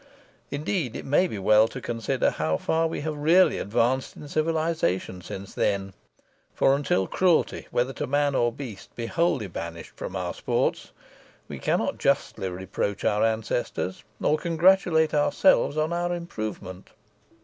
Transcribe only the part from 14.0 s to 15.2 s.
or congratulate